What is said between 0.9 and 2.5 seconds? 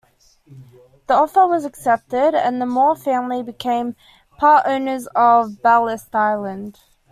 The offer was accepted